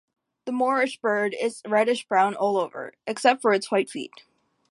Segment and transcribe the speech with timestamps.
[0.47, 4.23] This moorland bird is reddish brown all over, except for its white feet.